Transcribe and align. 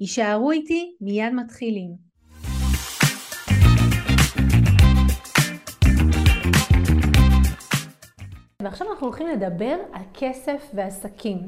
יישארו 0.00 0.50
איתי, 0.50 0.96
מיד 1.00 1.32
מתחילים. 1.32 1.90
ועכשיו 8.62 8.90
אנחנו 8.90 9.06
הולכים 9.06 9.26
לדבר 9.26 9.76
על 9.92 10.02
כסף 10.14 10.70
ועסקים. 10.74 11.38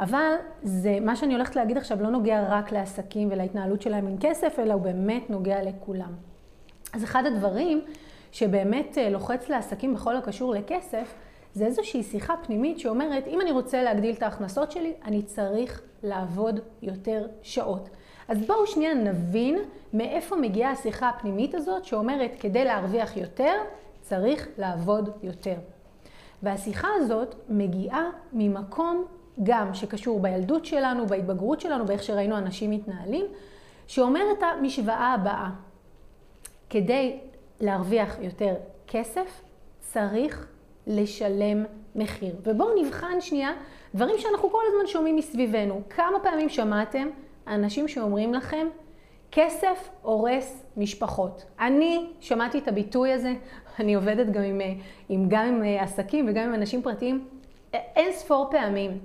אבל 0.00 0.34
זה, 0.62 0.98
מה 1.00 1.16
שאני 1.16 1.34
הולכת 1.34 1.56
להגיד 1.56 1.76
עכשיו 1.76 2.02
לא 2.02 2.10
נוגע 2.10 2.46
רק 2.48 2.72
לעסקים 2.72 3.28
ולהתנהלות 3.30 3.82
שלהם 3.82 4.06
עם 4.06 4.16
כסף, 4.20 4.58
אלא 4.58 4.72
הוא 4.72 4.82
באמת 4.82 5.30
נוגע 5.30 5.62
לכולם. 5.62 6.14
אז 6.92 7.04
אחד 7.04 7.26
הדברים 7.26 7.80
שבאמת 8.32 8.98
אה, 8.98 9.10
לוחץ 9.10 9.48
לעסקים 9.48 9.94
בכל 9.94 10.16
הקשור 10.16 10.54
לכסף, 10.54 11.14
זה 11.54 11.66
איזושהי 11.66 12.02
שיחה 12.02 12.34
פנימית 12.36 12.78
שאומרת, 12.78 13.26
אם 13.26 13.40
אני 13.40 13.52
רוצה 13.52 13.82
להגדיל 13.82 14.14
את 14.14 14.22
ההכנסות 14.22 14.72
שלי, 14.72 14.92
אני 15.04 15.22
צריך 15.22 15.82
לעבוד 16.02 16.60
יותר 16.82 17.26
שעות. 17.42 17.88
אז 18.28 18.46
בואו 18.46 18.66
שנייה 18.66 18.94
נבין 18.94 19.58
מאיפה 19.92 20.36
מגיעה 20.36 20.70
השיחה 20.70 21.08
הפנימית 21.08 21.54
הזאת 21.54 21.84
שאומרת, 21.84 22.30
כדי 22.40 22.64
להרוויח 22.64 23.16
יותר, 23.16 23.52
צריך 24.00 24.48
לעבוד 24.58 25.10
יותר. 25.22 25.54
והשיחה 26.42 26.88
הזאת 26.96 27.34
מגיעה 27.48 28.10
ממקום 28.32 29.04
גם 29.42 29.74
שקשור 29.74 30.20
בילדות 30.20 30.64
שלנו, 30.64 31.06
בהתבגרות 31.06 31.60
שלנו, 31.60 31.86
באיך 31.86 32.02
שראינו 32.02 32.38
אנשים 32.38 32.70
מתנהלים, 32.70 33.26
שאומר 33.86 34.22
את 34.38 34.42
המשוואה 34.42 35.14
הבאה. 35.14 35.50
כדי 36.70 37.18
להרוויח 37.60 38.16
יותר 38.20 38.54
כסף, 38.86 39.42
צריך 39.80 40.53
לשלם 40.86 41.64
מחיר. 41.94 42.34
ובואו 42.42 42.82
נבחן 42.82 43.20
שנייה 43.20 43.52
דברים 43.94 44.18
שאנחנו 44.18 44.50
כל 44.50 44.62
הזמן 44.68 44.86
שומעים 44.86 45.16
מסביבנו. 45.16 45.82
כמה 45.90 46.20
פעמים 46.22 46.48
שמעתם 46.48 47.08
אנשים 47.46 47.88
שאומרים 47.88 48.34
לכם, 48.34 48.66
כסף 49.32 49.88
הורס 50.02 50.64
משפחות. 50.76 51.44
אני 51.60 52.06
שמעתי 52.20 52.58
את 52.58 52.68
הביטוי 52.68 53.12
הזה, 53.12 53.34
אני 53.80 53.94
עובדת 53.94 54.30
גם 54.30 54.42
עם, 54.42 54.60
עם, 55.08 55.28
גם 55.28 55.44
עם 55.44 55.62
עסקים 55.80 56.26
וגם 56.28 56.48
עם 56.48 56.54
אנשים 56.54 56.82
פרטיים 56.82 57.28
אין 57.72 58.12
ספור 58.12 58.48
פעמים. 58.50 58.98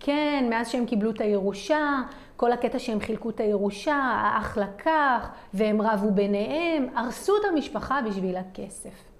כן, 0.00 0.46
מאז 0.50 0.70
שהם 0.70 0.86
קיבלו 0.86 1.10
את 1.10 1.20
הירושה, 1.20 2.02
כל 2.36 2.52
הקטע 2.52 2.78
שהם 2.78 3.00
חילקו 3.00 3.30
את 3.30 3.40
הירושה, 3.40 3.94
האח 3.94 4.58
לקח, 4.58 5.30
והם 5.54 5.82
רבו 5.82 6.10
ביניהם, 6.10 6.86
הרסו 6.94 7.32
את 7.36 7.42
המשפחה 7.52 8.00
בשביל 8.02 8.36
הכסף. 8.36 9.11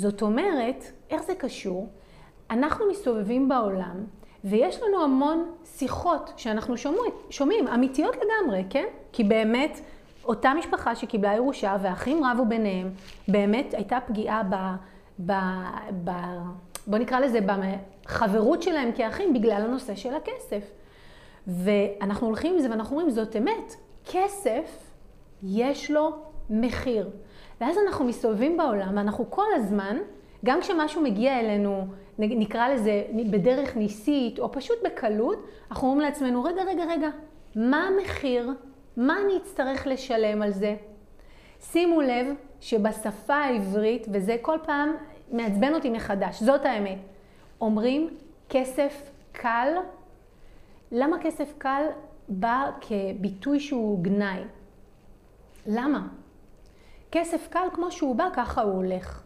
זאת 0.00 0.22
אומרת, 0.22 0.84
איך 1.10 1.22
זה 1.22 1.34
קשור? 1.34 1.88
אנחנו 2.50 2.84
מסתובבים 2.90 3.48
בעולם, 3.48 4.04
ויש 4.44 4.82
לנו 4.82 5.04
המון 5.04 5.50
שיחות 5.64 6.32
שאנחנו 6.36 6.76
שומעים, 6.76 7.12
שומעים, 7.30 7.68
אמיתיות 7.68 8.14
לגמרי, 8.16 8.64
כן? 8.70 8.84
כי 9.12 9.24
באמת, 9.24 9.80
אותה 10.24 10.54
משפחה 10.54 10.94
שקיבלה 10.94 11.34
ירושה 11.34 11.76
והאחים 11.82 12.24
רבו 12.24 12.44
ביניהם, 12.44 12.90
באמת 13.28 13.74
הייתה 13.74 13.98
פגיעה 14.06 14.42
ב... 14.42 14.54
ב, 15.26 15.32
ב 16.04 16.10
בוא 16.86 16.98
נקרא 16.98 17.20
לזה 17.20 17.38
בחברות 17.40 18.62
שלהם 18.62 18.92
כאחים 18.92 19.34
בגלל 19.34 19.62
הנושא 19.62 19.94
של 19.94 20.14
הכסף. 20.14 20.70
ואנחנו 21.46 22.26
הולכים 22.26 22.54
עם 22.54 22.60
זה 22.60 22.70
ואנחנו 22.70 22.96
אומרים, 22.96 23.10
זאת 23.10 23.36
אמת, 23.36 23.74
כסף 24.12 24.92
יש 25.42 25.90
לו 25.90 26.10
מחיר. 26.50 27.10
ואז 27.60 27.76
אנחנו 27.86 28.04
מסתובבים 28.04 28.56
בעולם 28.56 28.96
ואנחנו 28.96 29.30
כל 29.30 29.46
הזמן, 29.54 29.96
גם 30.44 30.60
כשמשהו 30.60 31.02
מגיע 31.02 31.40
אלינו, 31.40 31.86
נקרא 32.18 32.68
לזה 32.68 33.04
בדרך 33.30 33.76
ניסית 33.76 34.38
או 34.38 34.52
פשוט 34.52 34.78
בקלות, 34.84 35.46
אנחנו 35.70 35.88
אומרים 35.88 36.08
לעצמנו, 36.08 36.44
רגע, 36.44 36.62
רגע, 36.62 36.84
רגע, 36.84 37.08
מה 37.56 37.88
המחיר? 37.88 38.50
מה 38.96 39.16
אני 39.24 39.36
אצטרך 39.36 39.86
לשלם 39.86 40.42
על 40.42 40.50
זה? 40.50 40.76
שימו 41.60 42.00
לב 42.00 42.26
שבשפה 42.60 43.34
העברית, 43.34 44.06
וזה 44.12 44.36
כל 44.42 44.58
פעם 44.64 44.92
מעצבן 45.32 45.74
אותי 45.74 45.90
מחדש, 45.90 46.42
זאת 46.42 46.64
האמת. 46.64 46.98
אומרים 47.60 48.08
כסף 48.48 49.10
קל. 49.32 49.68
למה 50.92 51.16
כסף 51.22 51.54
קל 51.58 51.82
בא 52.28 52.70
כביטוי 52.80 53.60
שהוא 53.60 54.04
גנאי? 54.04 54.42
למה? 55.66 56.06
כסף 57.12 57.48
קל 57.50 57.66
כמו 57.72 57.90
שהוא 57.90 58.16
בא, 58.16 58.28
ככה 58.34 58.62
הוא 58.62 58.72
הולך. 58.72 59.22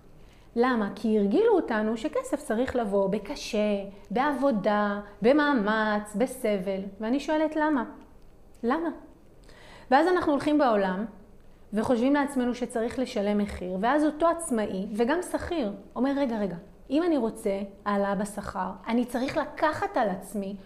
למה? 0.56 0.90
כי 0.94 1.18
הרגילו 1.18 1.56
אותנו 1.56 1.96
שכסף 1.96 2.42
צריך 2.42 2.76
לבוא 2.76 3.08
בקשה, 3.08 3.84
בעבודה, 4.10 5.00
במאמץ, 5.22 6.16
בסבל. 6.16 6.80
ואני 7.00 7.20
שואלת 7.20 7.56
למה? 7.56 7.84
למה? 8.62 8.88
ואז 9.90 10.08
אנחנו 10.08 10.32
הולכים 10.32 10.58
בעולם 10.58 11.04
וחושבים 11.72 12.14
לעצמנו 12.14 12.54
שצריך 12.54 12.98
לשלם 12.98 13.38
מחיר, 13.38 13.78
ואז 13.80 14.04
אותו 14.04 14.28
עצמאי 14.28 14.86
וגם 14.96 15.18
שכיר 15.22 15.72
אומר, 15.96 16.12
רגע, 16.16 16.38
רגע, 16.38 16.56
אם 16.90 17.02
אני 17.02 17.16
רוצה 17.16 17.60
העלאה 17.84 18.14
בשכר, 18.14 18.70
אני 18.88 19.04
צריך 19.04 19.36
לקחת 19.36 19.96
על 19.96 20.08
עצמי 20.08 20.56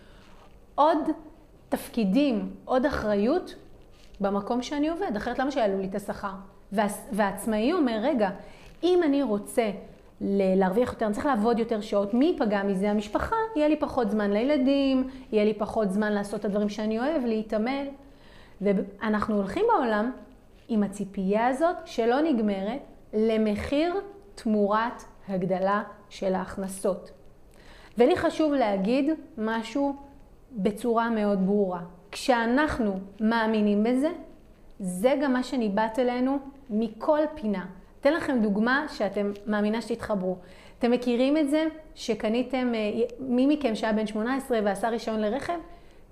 עוד 0.75 0.99
תפקידים, 1.69 2.55
עוד 2.65 2.87
אחריות 2.87 3.55
במקום 4.21 4.63
שאני 4.63 4.89
עובד, 4.89 5.17
אחרת 5.17 5.39
למה 5.39 5.51
שיעלו 5.51 5.79
לי 5.79 5.89
את 5.89 5.95
השכר? 5.95 6.35
וה, 6.73 6.87
והעצמאי 7.13 7.73
אומר, 7.73 7.99
רגע, 8.03 8.31
אם 8.83 9.01
אני 9.05 9.23
רוצה 9.23 9.71
להרוויח 10.21 10.93
יותר, 10.93 11.07
אני 11.07 11.15
צריך 11.15 11.27
לעבוד 11.27 11.59
יותר 11.59 11.81
שעות, 11.81 12.15
מי 12.15 12.25
ייפגע 12.25 12.63
מזה? 12.63 12.91
המשפחה, 12.91 13.37
יהיה 13.57 13.69
לי 13.69 13.77
פחות 13.77 14.11
זמן 14.11 14.31
לילדים, 14.31 15.09
יהיה 15.33 15.45
לי 15.45 15.55
פחות 15.55 15.91
זמן 15.91 16.13
לעשות 16.13 16.41
את 16.41 16.45
הדברים 16.45 16.69
שאני 16.69 16.99
אוהב, 16.99 17.25
להתעמל. 17.25 17.87
ואנחנו 18.61 19.37
הולכים 19.37 19.65
בעולם 19.73 20.13
עם 20.69 20.83
הציפייה 20.83 21.47
הזאת 21.47 21.77
שלא 21.85 22.21
נגמרת 22.21 22.81
למחיר 23.15 23.95
תמורת 24.35 25.03
הגדלה 25.29 25.83
של 26.09 26.35
ההכנסות. 26.35 27.11
ולי 27.99 28.17
חשוב 28.17 28.53
להגיד 28.53 29.11
משהו 29.39 29.97
בצורה 30.53 31.11
מאוד 31.11 31.47
ברורה. 31.47 31.81
כשאנחנו 32.13 32.99
מאמינים 33.21 33.85
בזה, 33.85 34.09
זה 34.81 35.15
גם 35.23 35.33
מה 35.33 35.43
שניבט 35.43 35.99
אלינו 35.99 36.39
מכל 36.71 37.21
פינה. 37.35 37.67
אתן 38.01 38.13
לכם 38.13 38.39
דוגמה 38.43 38.87
שאתם 38.89 39.33
מאמינה 39.47 39.83
שתתחברו. 39.83 40.37
אתם 40.79 40.91
מכירים 40.91 41.37
את 41.37 41.51
זה 41.51 41.67
שקניתם, 41.95 42.73
אה, 42.75 43.05
מי 43.19 43.47
מכם 43.47 43.75
שהיה 43.75 43.93
בן 43.93 44.07
18 44.07 44.59
ועשה 44.65 44.89
רישיון 44.89 45.21
לרכב, 45.21 45.59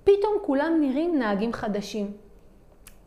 פתאום 0.03 0.33
כולם 0.41 0.77
נראים 0.79 1.19
נהגים 1.19 1.53
חדשים. 1.53 2.11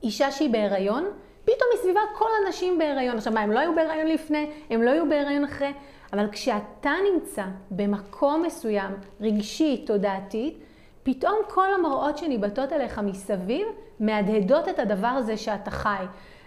אישה 0.02 0.30
שהיא 0.30 0.50
בהיריון, 0.50 1.04
פתאום 1.44 1.68
מסביבה 1.74 2.00
כל 2.14 2.28
הנשים 2.44 2.78
בהיריון. 2.78 3.16
עכשיו 3.16 3.32
מה, 3.32 3.40
הם 3.40 3.52
לא 3.52 3.58
היו 3.58 3.74
בהיריון 3.74 4.06
לפני, 4.06 4.50
הם 4.70 4.82
לא 4.82 4.90
היו 4.90 5.08
בהיריון 5.08 5.44
אחרי, 5.44 5.72
אבל 6.12 6.26
כשאתה 6.32 6.92
נמצא 7.12 7.44
במקום 7.70 8.42
מסוים, 8.42 8.92
רגשית, 9.20 9.86
תודעתית, 9.86 10.58
פתאום 11.02 11.34
כל 11.48 11.74
המראות 11.74 12.18
שניבטות 12.18 12.72
אליך 12.72 12.98
מסביב 12.98 13.66
מהדהדות 14.00 14.68
את 14.68 14.78
הדבר 14.78 15.08
הזה 15.08 15.36
שאתה 15.36 15.70
חי. 15.70 16.04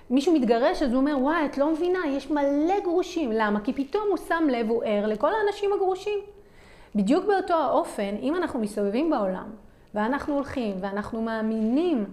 מישהו 0.10 0.34
מתגרש, 0.34 0.82
אז 0.82 0.92
הוא 0.92 1.00
אומר, 1.00 1.18
וואי, 1.20 1.46
את 1.46 1.58
לא 1.58 1.72
מבינה, 1.72 2.00
יש 2.08 2.32
מלא 2.32 2.80
גרושים. 2.84 3.32
למה? 3.32 3.60
כי 3.60 3.74
פתאום 3.74 4.04
הוא 4.10 4.18
שם 4.18 4.48
לב, 4.52 4.70
הוא 4.70 4.84
ער 4.84 5.08
לכל 5.08 5.32
האנשים 5.34 5.74
הגרושים. 5.74 6.20
בדיוק 6.96 7.26
באותו 7.26 7.54
האופן, 7.54 8.16
אם 8.22 8.36
אנחנו 8.36 8.60
מסתובבים 8.60 9.10
בעולם, 9.10 9.50
ואנחנו 9.94 10.34
הולכים, 10.34 10.76
ואנחנו 10.80 11.22
מאמינים 11.22 12.06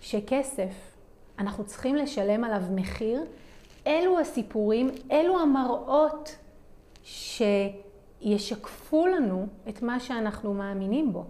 שכסף, 0.00 0.72
אנחנו 1.38 1.64
צריכים 1.64 1.96
לשלם 1.96 2.44
עליו 2.44 2.62
מחיר, 2.74 3.24
אלו 3.86 4.18
הסיפורים, 4.18 4.90
אלו 5.12 5.40
המראות 5.40 6.36
שישקפו 7.02 9.06
לנו 9.06 9.46
את 9.68 9.82
מה 9.82 10.00
שאנחנו 10.00 10.54
מאמינים 10.54 11.12
בו. 11.12 11.24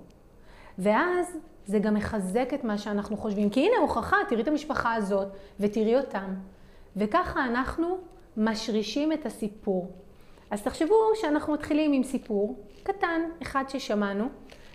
ואז 0.78 1.36
זה 1.66 1.78
גם 1.78 1.94
מחזק 1.94 2.50
את 2.54 2.64
מה 2.64 2.78
שאנחנו 2.78 3.16
חושבים. 3.16 3.50
כי 3.50 3.60
הנה 3.60 3.76
הוכחה, 3.80 4.16
תראי 4.28 4.42
את 4.42 4.48
המשפחה 4.48 4.94
הזאת 4.94 5.28
ותראי 5.60 5.96
אותם. 5.96 6.34
וככה 6.96 7.44
אנחנו 7.44 7.98
משרישים 8.36 9.12
את 9.12 9.26
הסיפור. 9.26 9.92
אז 10.50 10.62
תחשבו 10.62 10.94
שאנחנו 11.14 11.52
מתחילים 11.52 11.92
עם 11.92 12.02
סיפור 12.02 12.56
קטן, 12.82 13.20
אחד 13.42 13.64
ששמענו, 13.68 14.28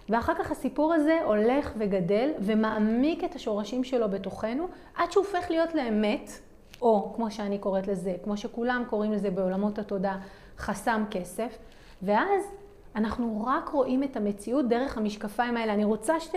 ואחר 0.09 0.33
כך 0.35 0.51
הסיפור 0.51 0.93
הזה 0.93 1.19
הולך 1.25 1.73
וגדל 1.77 2.31
ומעמיק 2.39 3.23
את 3.23 3.35
השורשים 3.35 3.83
שלו 3.83 4.09
בתוכנו, 4.09 4.67
עד 4.95 5.11
שהוא 5.11 5.25
הופך 5.25 5.49
להיות 5.49 5.75
לאמת, 5.75 6.31
או 6.81 7.13
כמו 7.15 7.31
שאני 7.31 7.57
קוראת 7.57 7.87
לזה, 7.87 8.13
כמו 8.23 8.37
שכולם 8.37 8.83
קוראים 8.89 9.11
לזה 9.11 9.31
בעולמות 9.31 9.79
התודעה, 9.79 10.19
חסם 10.57 11.03
כסף, 11.11 11.57
ואז 12.01 12.43
אנחנו 12.95 13.43
רק 13.47 13.69
רואים 13.69 14.03
את 14.03 14.17
המציאות 14.17 14.67
דרך 14.67 14.97
המשקפיים 14.97 15.57
האלה. 15.57 15.73
אני 15.73 15.83
רוצה 15.83 16.19
שת... 16.19 16.35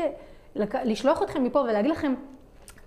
לשלוח 0.84 1.22
אתכם 1.22 1.44
מפה 1.44 1.58
ולהגיד 1.58 1.90
לכם, 1.90 2.14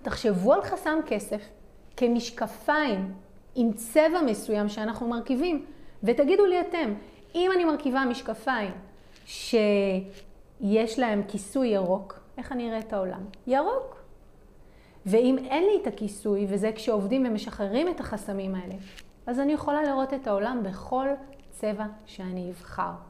תחשבו 0.02 0.52
על 0.52 0.62
חסם 0.62 0.98
כסף 1.06 1.48
כמשקפיים 1.96 3.14
עם 3.54 3.72
צבע 3.72 4.22
מסוים 4.26 4.68
שאנחנו 4.68 5.08
מרכיבים, 5.08 5.66
ותגידו 6.02 6.46
לי 6.46 6.60
אתם, 6.60 6.94
אם 7.34 7.50
אני 7.54 7.64
מרכיבה 7.64 8.04
משקפיים 8.04 8.70
שיש 9.24 10.98
להם 10.98 11.22
כיסוי 11.28 11.68
ירוק, 11.68 12.20
איך 12.38 12.52
אני 12.52 12.68
אראה 12.68 12.78
את 12.78 12.92
העולם? 12.92 13.24
ירוק. 13.46 14.00
ואם 15.06 15.38
אין 15.38 15.64
לי 15.64 15.82
את 15.82 15.86
הכיסוי, 15.86 16.46
וזה 16.48 16.72
כשעובדים 16.74 17.26
ומשחררים 17.26 17.88
את 17.88 18.00
החסמים 18.00 18.54
האלה, 18.54 18.74
אז 19.26 19.40
אני 19.40 19.52
יכולה 19.52 19.82
לראות 19.82 20.14
את 20.14 20.26
העולם 20.26 20.62
בכל 20.62 21.06
צבע 21.50 21.84
שאני 22.06 22.50
אבחר. 22.50 23.09